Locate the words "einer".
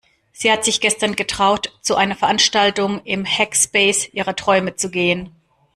1.95-2.15